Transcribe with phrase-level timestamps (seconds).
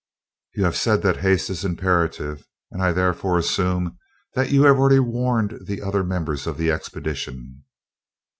[0.55, 3.99] You have said that haste is imperative, and I therefore assume
[4.33, 7.65] that you have already warned the other members of the expedition."